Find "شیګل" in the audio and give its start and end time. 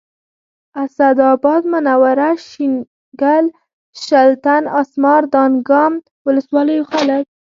2.47-3.45